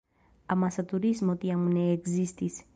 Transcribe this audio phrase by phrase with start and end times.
[0.55, 2.63] Amasa turismo tiam ne ekzistis.